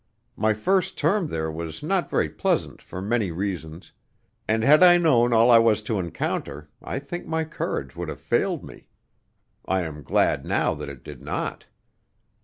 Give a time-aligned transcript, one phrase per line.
[0.35, 3.91] My first term there was not very pleasant for many reasons,
[4.47, 8.19] and had I known all I was to encounter I think my courage would have
[8.19, 8.87] failed me.
[9.67, 11.67] I am glad now that it did not."